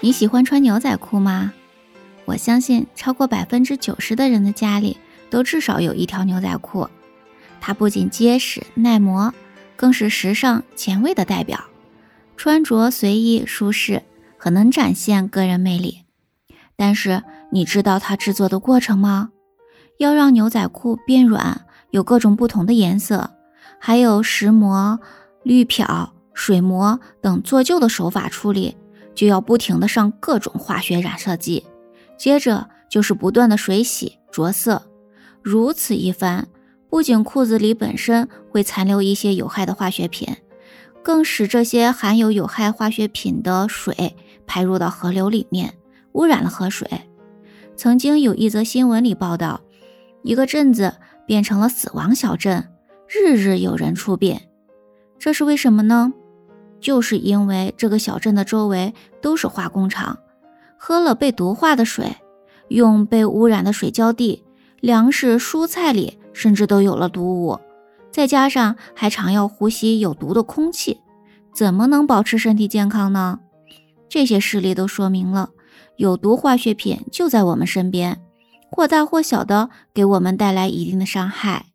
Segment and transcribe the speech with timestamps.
[0.00, 1.52] 你喜欢穿牛仔裤吗？
[2.24, 4.96] 我相信超过百分之九十的人的家里
[5.28, 6.88] 都至少有一条牛仔裤。
[7.60, 9.34] 它不仅结实耐磨，
[9.74, 11.64] 更是时尚前卫的代表。
[12.36, 14.04] 穿着随意舒适，
[14.36, 16.02] 很能展现个人魅力。
[16.76, 19.30] 但是你知道它制作的过程吗？
[19.98, 23.30] 要让牛仔裤变软，有各种不同的颜色，
[23.80, 25.00] 还有石磨、
[25.42, 28.76] 滤漂、水磨等做旧的手法处理。
[29.18, 31.64] 就要不停的上各种化学染色剂，
[32.16, 34.80] 接着就是不断的水洗着色，
[35.42, 36.46] 如此一番，
[36.88, 40.36] 不仅裤子里本身会残留一些有害的化学品，
[41.02, 44.14] 更使这些含有有害化学品的水
[44.46, 45.74] 排入到河流里面，
[46.12, 46.88] 污染了河水。
[47.74, 49.60] 曾经有一则新闻里报道，
[50.22, 50.94] 一个镇子
[51.26, 52.68] 变成了死亡小镇，
[53.08, 54.40] 日日有人出殡，
[55.18, 56.12] 这是为什么呢？
[56.80, 60.18] 就是因为这个小镇的周围都是化工厂，
[60.76, 62.16] 喝了被毒化的水，
[62.68, 64.44] 用被污染的水浇地，
[64.80, 67.58] 粮食、蔬菜里甚至都有了毒物，
[68.10, 71.00] 再加上还常要呼吸有毒的空气，
[71.52, 73.40] 怎么能保持身体健康呢？
[74.08, 75.50] 这些事例都说明了，
[75.96, 78.22] 有毒化学品就在我们身边，
[78.70, 81.66] 或大或小的给我们带来一定的伤害。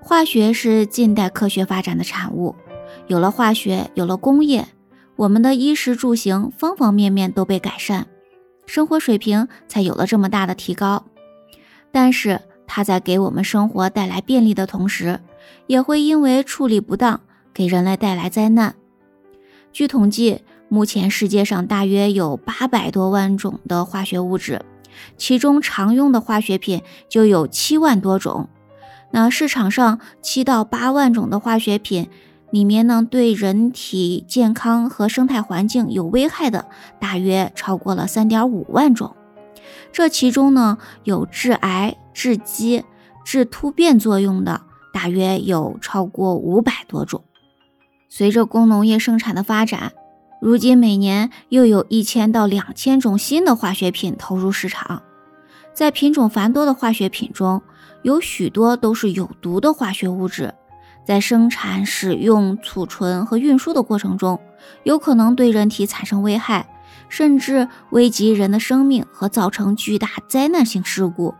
[0.00, 2.54] 化学是近代科学发展的产物。
[3.12, 4.68] 有了化学，有了工业，
[5.16, 8.06] 我们的衣食住行方方面面都被改善，
[8.64, 11.04] 生活水平才有了这么大的提高。
[11.90, 15.20] 但是，它在给我们生活带来便利的同时，
[15.66, 17.20] 也会因为处理不当
[17.52, 18.76] 给人类带来灾难。
[19.74, 20.40] 据统计，
[20.70, 24.62] 目前世界上大约有八百多万种的化学物质，
[25.18, 28.48] 其中常用的化学品就有七万多种。
[29.10, 32.08] 那市场上七到八万种的化学品。
[32.52, 36.66] 里面呢，对人体健康和生态环境有危害的，
[37.00, 39.16] 大约超过了三点五万种。
[39.90, 42.84] 这其中呢，有致癌、致畸、
[43.24, 44.60] 致突变作用的，
[44.92, 47.24] 大约有超过五百多种。
[48.10, 49.92] 随着工农业生产的发展，
[50.38, 55.02] 如今每年又有一千到两千种新的化学品投入市场。
[55.72, 57.62] 在品种繁多的化学品中，
[58.02, 60.52] 有许多都是有毒的化学物质。
[61.04, 64.38] 在生产、使用、储存和运输的过程中，
[64.84, 66.68] 有可能对人体产生危害，
[67.08, 71.34] 甚至危及人的生命和造成巨大灾难性事故。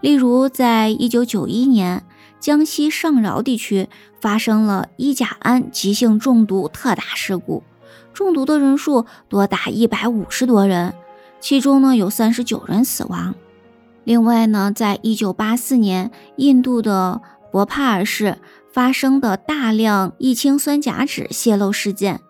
[0.00, 2.02] 例如，在一九九一年，
[2.40, 3.88] 江西上饶地区
[4.18, 7.62] 发生了一甲胺急性中毒特大事故，
[8.14, 10.94] 中毒的人数多达一百五十多人，
[11.38, 13.34] 其中呢有三十九人死亡。
[14.04, 17.20] 另外呢，在一九八四年，印度的
[17.52, 18.38] 博帕尔市。
[18.72, 22.20] 发生的大量异氰酸甲酯泄漏事件，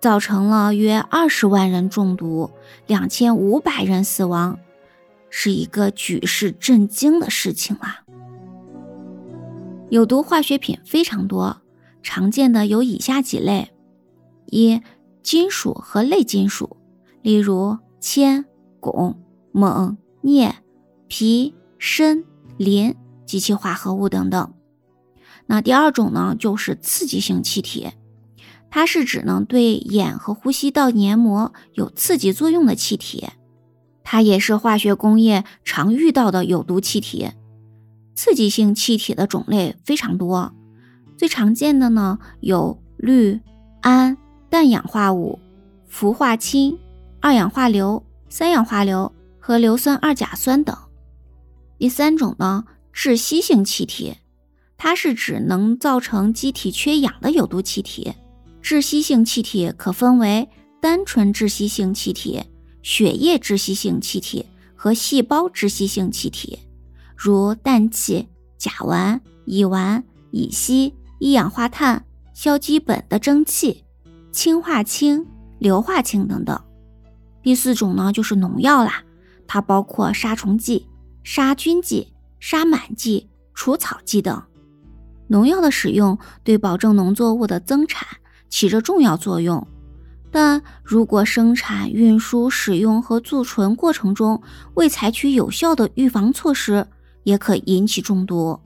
[0.00, 2.50] 造成了约二十万人中毒，
[2.86, 4.58] 两千五百人死亡，
[5.28, 8.00] 是一个举世震惊的事情啊！
[9.90, 11.60] 有毒化学品非常多，
[12.02, 13.70] 常见的有以下几类：
[14.46, 14.80] 一、
[15.22, 16.76] 金属和类金属，
[17.20, 18.46] 例如铅、
[18.80, 19.16] 汞、
[19.52, 20.54] 锰、镍、
[21.10, 22.24] 铍、砷、
[22.56, 22.94] 磷
[23.26, 24.52] 及其化合物等等。
[25.50, 27.90] 那第二种呢，就是刺激性气体，
[28.70, 33.26] 它是指呢对眼和呼吸道黏膜有刺激作用的气体，
[34.04, 37.30] 它也是化学工业常遇到的有毒气体。
[38.14, 40.54] 刺激性气体的种类非常多，
[41.16, 43.40] 最常见的呢有氯、
[43.80, 44.16] 氨、
[44.48, 45.40] 氮氧化物、
[45.88, 46.78] 氟化氢、
[47.20, 50.76] 二氧化硫、三氧化硫和硫酸二甲酸等。
[51.76, 54.14] 第三种呢，窒息性气体。
[54.82, 58.14] 它是指能造成机体缺氧的有毒气体。
[58.62, 60.48] 窒息性气体可分为
[60.80, 62.42] 单纯窒息性气体、
[62.82, 66.58] 血液窒息性气体和细胞窒息性气体，
[67.14, 68.26] 如氮气、
[68.56, 72.02] 甲烷、乙烷、乙烯、一氧化碳、
[72.32, 73.84] 硝基苯的蒸汽、
[74.32, 75.26] 氢化氢、
[75.58, 76.58] 硫化氢等等。
[77.42, 79.04] 第四种呢，就是农药啦，
[79.46, 80.88] 它包括杀虫剂、
[81.22, 84.42] 杀菌剂、杀螨剂、除草剂等。
[85.30, 88.04] 农药的使用对保证农作物的增产
[88.48, 89.64] 起着重要作用，
[90.32, 94.42] 但如果生产、运输、使用和贮存过程中
[94.74, 96.84] 未采取有效的预防措施，
[97.22, 98.58] 也可引起中毒。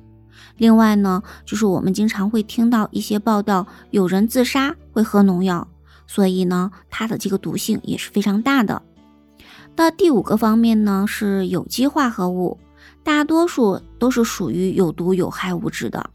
[0.56, 5.68] 另外呢，就是我们经常会听到一些报道，有人自杀会喝农药，
[6.06, 8.80] 所以呢，它的这个毒性也是非常大的。
[9.76, 12.58] 那第五个方面呢，是有机化合物，
[13.02, 16.08] 大多数都是属于有毒有害物质的。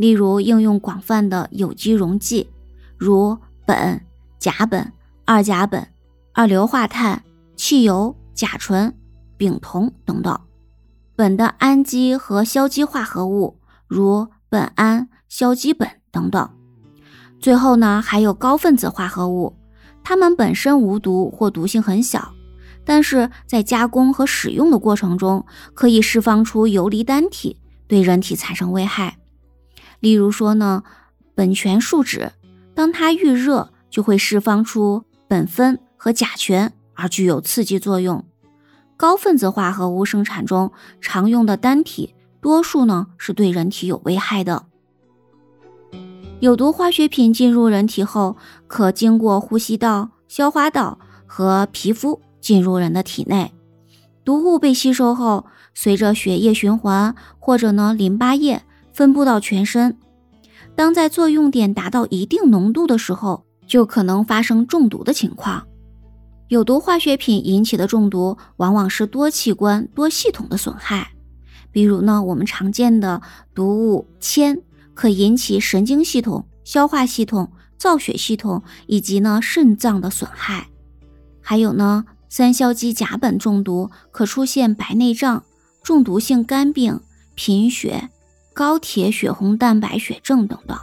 [0.00, 2.48] 例如应用广泛的有机溶剂，
[2.96, 3.36] 如
[3.66, 4.00] 苯、
[4.38, 4.82] 甲苯、
[5.26, 5.84] 二甲苯、
[6.32, 7.22] 二硫化碳、
[7.54, 8.96] 汽油、甲醇、
[9.36, 10.40] 丙酮等等。
[11.18, 16.48] 苯的氨基和硝基化合物，如苯胺、硝基苯等等。
[17.38, 19.54] 最后呢，还有高分子化合物，
[20.02, 22.32] 它们本身无毒或毒性很小，
[22.86, 25.44] 但是在加工和使用的过程中，
[25.74, 29.18] 可以释放出游离单体，对人体产生危害。
[30.00, 30.82] 例如说呢，
[31.36, 32.32] 苯醛树脂，
[32.74, 38.24] 当它遇热，就会释放出苯酚和甲醛，而具有刺激作用。
[38.96, 44.66] 高分子化合物生产中常用的单体，多数呢是对人体有危害的。
[46.40, 48.36] 有毒化学品进入人体后，
[48.66, 53.52] 可经过呼吸道、消化道和皮肤进入人的体内。
[54.24, 58.62] 毒物被吸收后，随着血液循环或者呢淋巴液
[58.92, 59.96] 分布到全身。
[60.74, 65.66] 当在作用点达到一定浓度的时候，就可能发生中毒的情况。
[66.48, 71.12] 有毒化学品引起的中毒，往往是多器官、多系统的损害。
[71.70, 73.22] 比如呢，我们常见的
[73.54, 74.60] 毒物铅，
[74.94, 80.66] 可引起神经系统、消化系统、造血系统以及呢肾脏的损害。
[81.40, 85.44] 还有呢，三硝基甲苯中毒可出现白内障、
[85.82, 87.00] 中毒性肝病、
[87.36, 88.10] 贫血、
[88.60, 90.78] 高铁血红蛋白血症等等。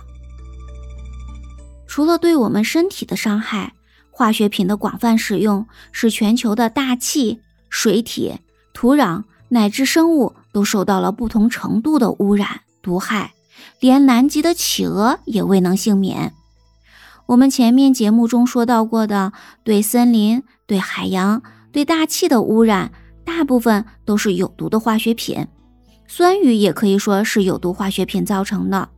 [1.86, 3.74] 除了对我们身体的伤害。
[4.10, 7.40] 化学品的广泛使用，使全球的大气、
[7.70, 8.40] 水体、
[8.74, 13.36] 土壤乃至生物都受到了不同程度的污染毒害，
[13.80, 16.34] 连南极的企鹅也未能幸免。
[17.28, 19.34] 我们前面节目中说到过的，
[19.64, 22.92] 对森林、对海洋、对大气的污染，
[23.24, 25.46] 大部分都是有毒的化学品，
[26.08, 28.90] 酸雨也可以说是有毒化学品造成的。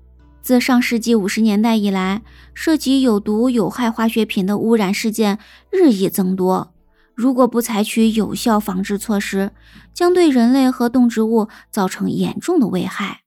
[0.42, 2.22] 自上世纪五十年代以来，
[2.54, 5.38] 涉及有毒有害化学品的污染事件
[5.70, 6.74] 日益增多。
[7.14, 9.52] 如果不采取有效防治措施，
[9.94, 13.22] 将对人类和动植物造成严重的危害。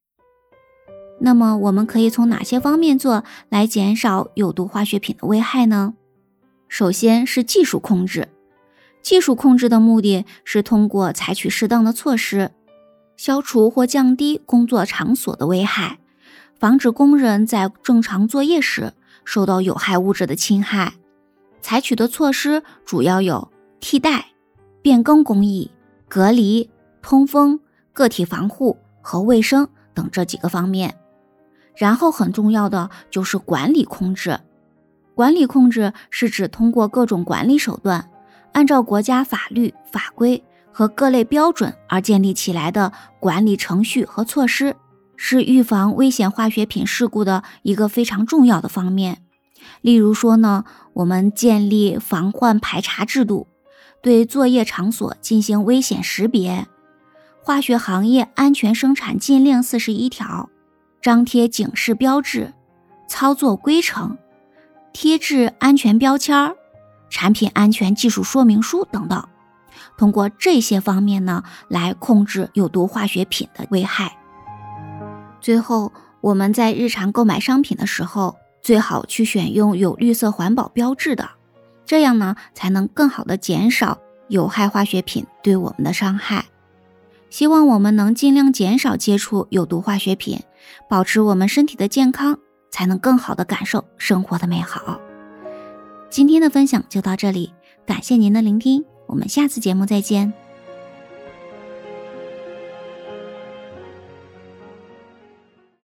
[1.20, 5.94] 那么，我们可以从哪些方面做来减少有毒化学品的危害呢？
[6.68, 8.28] 首先是技术控制。
[9.02, 12.52] 技术控制的目的是通过采取适当的措施，
[13.22, 16.00] 消除或降低工作场所的危害。
[16.58, 20.94] 防止工人在正常作业时受到有害物质的侵害，
[21.60, 23.48] 采取的措施主要有
[23.78, 24.26] 替代、
[24.82, 25.70] 变更工艺、
[26.08, 26.68] 隔离、
[27.00, 27.60] 通风、
[27.92, 30.96] 个体防护和卫生等这几个方面。
[31.76, 34.40] 然后很重要的就是管理控制。
[35.14, 38.10] 管理控制是指通过各种管理手段，
[38.50, 40.42] 按照国家法律法规
[40.72, 44.76] 和各类标准而建立起来的管理程序和措施。
[45.14, 49.22] 是预防危险化学品事故的一个非常重要的方面。
[49.80, 50.64] 例如说呢，
[50.94, 53.46] 我们建立防患排查制度，
[54.02, 56.66] 对作业场所进行危险识别。
[57.40, 60.50] 化学行业安全生产禁令四十一条，
[61.00, 62.52] 张贴警示标志、
[63.06, 64.18] 操作规程、
[64.92, 66.56] 贴制安全标签儿、
[67.10, 69.28] 产品安全技术说明书等等。
[70.02, 74.18] 通过这些方面呢，来控制有毒化学品的危害。
[75.40, 81.30] 最后，我们在日常购买商品的时候，最好去选用有绿色环保标志的，
[81.86, 86.46] 这样呢，才能更好的减少有害化学品对我们的伤害。
[87.30, 90.40] 希望我们能尽量减少接触有毒化学品，
[90.88, 92.36] 保持我们身体的健康，
[92.72, 94.98] 才能更好的感受生活的美好。
[96.10, 97.54] 今天的分享就到这里，
[97.86, 100.32] 感谢您的聆听，我们下次节目再见。